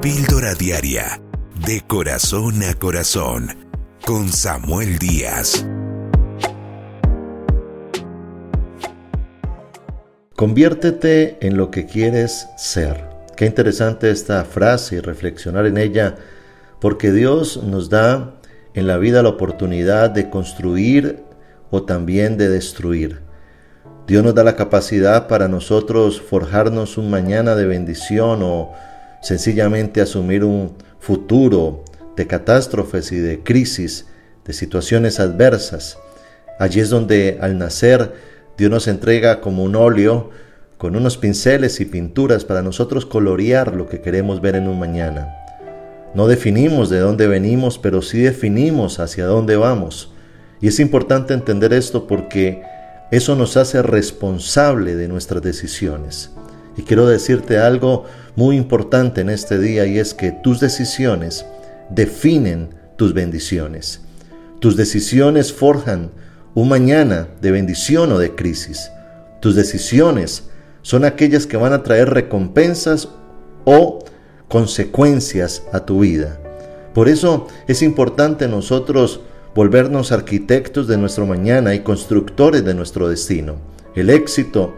[0.00, 1.20] Píldora Diaria,
[1.66, 3.48] de corazón a corazón,
[4.06, 5.66] con Samuel Díaz.
[10.36, 13.08] Conviértete en lo que quieres ser.
[13.36, 16.14] Qué interesante esta frase y reflexionar en ella,
[16.80, 18.36] porque Dios nos da
[18.74, 21.24] en la vida la oportunidad de construir
[21.72, 23.22] o también de destruir.
[24.06, 28.72] Dios nos da la capacidad para nosotros forjarnos un mañana de bendición o
[29.22, 31.84] sencillamente asumir un futuro
[32.16, 34.06] de catástrofes y de crisis,
[34.44, 35.98] de situaciones adversas.
[36.58, 38.12] Allí es donde al nacer
[38.56, 40.30] Dios nos entrega como un óleo
[40.78, 45.34] con unos pinceles y pinturas para nosotros colorear lo que queremos ver en un mañana.
[46.14, 50.12] No definimos de dónde venimos, pero sí definimos hacia dónde vamos.
[50.60, 52.62] Y es importante entender esto porque
[53.10, 56.30] eso nos hace responsable de nuestras decisiones.
[56.78, 58.04] Y quiero decirte algo
[58.36, 61.44] muy importante en este día y es que tus decisiones
[61.90, 64.00] definen tus bendiciones.
[64.60, 66.12] Tus decisiones forjan
[66.54, 68.92] un mañana de bendición o de crisis.
[69.40, 70.50] Tus decisiones
[70.82, 73.08] son aquellas que van a traer recompensas
[73.64, 74.04] o
[74.46, 76.38] consecuencias a tu vida.
[76.94, 79.20] Por eso es importante nosotros
[79.52, 83.56] volvernos arquitectos de nuestro mañana y constructores de nuestro destino.
[83.96, 84.74] El éxito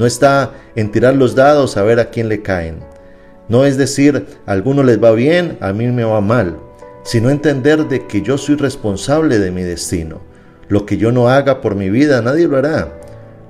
[0.00, 2.78] no está en tirar los dados a ver a quién le caen.
[3.50, 6.56] No es decir, a algunos les va bien, a mí me va mal,
[7.02, 10.22] sino entender de que yo soy responsable de mi destino.
[10.68, 12.98] Lo que yo no haga por mi vida, nadie lo hará.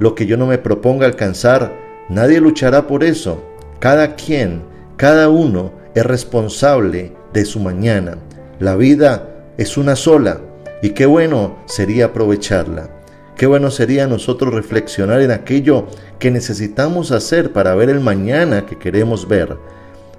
[0.01, 1.73] Lo que yo no me proponga alcanzar,
[2.09, 3.45] nadie luchará por eso.
[3.79, 4.64] Cada quien,
[4.97, 8.19] cada uno es responsable de su mañana.
[8.59, 10.41] La vida es una sola
[10.83, 13.00] y qué bueno sería aprovecharla.
[13.41, 15.86] Qué bueno sería nosotros reflexionar en aquello
[16.19, 19.56] que necesitamos hacer para ver el mañana que queremos ver.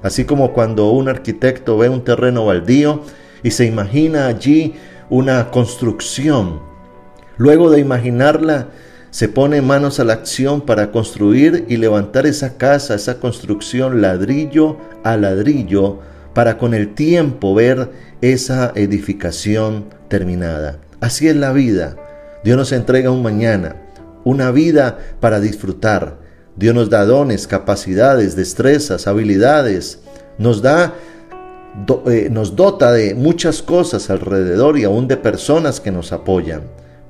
[0.02, 3.04] Así como cuando un arquitecto ve un terreno baldío
[3.44, 4.74] y se imagina allí
[5.12, 6.62] una construcción.
[7.38, 8.70] Luego de imaginarla,
[9.12, 14.78] se pone manos a la acción para construir y levantar esa casa, esa construcción ladrillo
[15.04, 16.00] a ladrillo,
[16.34, 20.80] para con el tiempo ver esa edificación terminada.
[21.02, 21.98] Así es la vida.
[22.44, 23.76] Dios nos entrega un mañana,
[24.24, 26.18] una vida para disfrutar.
[26.56, 30.00] Dios nos da dones, capacidades, destrezas, habilidades.
[30.38, 30.94] Nos da
[32.08, 36.64] eh, nos dota de muchas cosas alrededor y aún de personas que nos apoyan.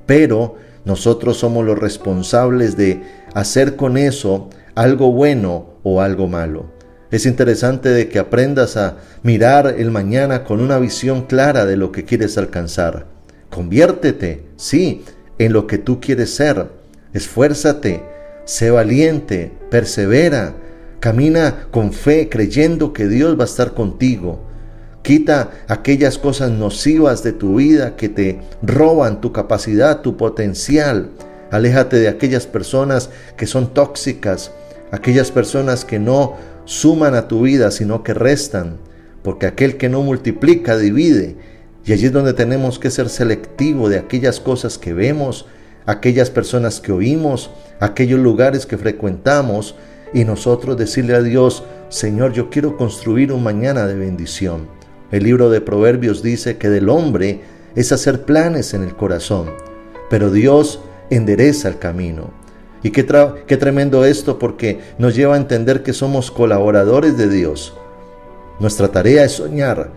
[0.06, 0.56] Pero
[0.86, 3.02] nosotros somos los responsables de
[3.34, 6.66] hacer con eso algo bueno o algo malo.
[7.10, 11.92] Es interesante de que aprendas a mirar el mañana con una visión clara de lo
[11.92, 13.08] que quieres alcanzar.
[13.50, 15.04] Conviértete, sí,
[15.46, 16.68] en lo que tú quieres ser.
[17.14, 18.04] Esfuérzate,
[18.46, 20.54] sé valiente, persevera,
[21.00, 24.40] camina con fe creyendo que Dios va a estar contigo.
[25.02, 31.10] Quita aquellas cosas nocivas de tu vida que te roban tu capacidad, tu potencial.
[31.50, 34.52] Aléjate de aquellas personas que son tóxicas,
[34.92, 36.36] aquellas personas que no
[36.66, 38.78] suman a tu vida, sino que restan,
[39.24, 41.36] porque aquel que no multiplica divide
[41.86, 45.46] y allí es donde tenemos que ser selectivo de aquellas cosas que vemos,
[45.86, 47.50] aquellas personas que oímos,
[47.80, 49.76] aquellos lugares que frecuentamos
[50.14, 54.68] y nosotros decirle a Dios, Señor, yo quiero construir un mañana de bendición.
[55.12, 57.42] El libro de Proverbios dice que del hombre
[57.76, 59.50] es hacer planes en el corazón,
[60.10, 62.32] pero Dios endereza el camino.
[62.84, 63.06] Y qué,
[63.48, 67.74] qué tremendo esto porque nos lleva a entender que somos colaboradores de Dios.
[68.60, 69.92] Nuestra tarea es soñar,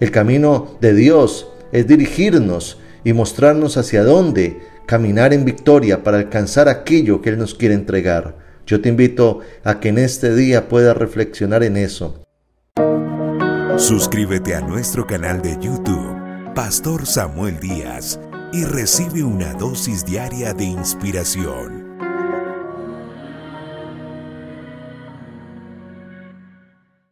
[0.00, 6.68] el camino de Dios es dirigirnos y mostrarnos hacia dónde caminar en victoria para alcanzar
[6.68, 8.36] aquello que Él nos quiere entregar.
[8.66, 12.22] Yo te invito a que en este día puedas reflexionar en eso.
[13.76, 18.18] Suscríbete a nuestro canal de YouTube, Pastor Samuel Díaz,
[18.52, 21.75] y recibe una dosis diaria de inspiración.